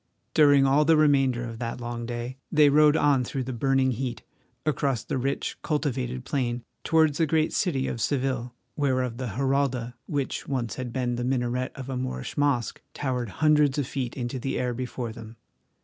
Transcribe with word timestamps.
During 0.33 0.65
all 0.65 0.83
the 0.83 0.97
remainder 0.97 1.43
of 1.47 1.59
that 1.59 1.79
long 1.79 2.07
day 2.07 2.39
they 2.51 2.69
rode 2.71 2.97
on 2.97 3.23
through 3.23 3.43
the 3.43 3.53
burning 3.53 3.91
heat, 3.91 4.23
across 4.65 5.03
the 5.03 5.19
rich, 5.19 5.59
cultivated 5.61 6.25
plain, 6.25 6.63
towards 6.83 7.19
the 7.19 7.27
great 7.27 7.53
city 7.53 7.87
of 7.87 8.01
Seville, 8.01 8.55
whereof 8.75 9.17
the 9.17 9.33
Giralda, 9.37 9.93
which 10.07 10.47
once 10.47 10.73
had 10.73 10.91
been 10.91 11.17
the 11.17 11.23
minaret 11.23 11.71
of 11.75 11.87
a 11.87 11.97
Moorish 11.97 12.35
mosque, 12.35 12.81
towered 12.95 13.29
hundreds 13.45 13.77
of 13.77 13.85
feet 13.85 14.17
into 14.17 14.39
the 14.39 14.57
air 14.57 14.73
before 14.73 15.11
them. 15.13 15.35